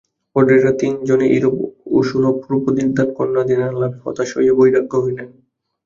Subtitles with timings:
[0.35, 1.55] বরেরা তিন জনেই এইরূপ
[1.97, 5.29] অসুলভরূপনিধান কন্যানিধান লাভে হতাশ হইয়া বৈরাগ্য লইলেন।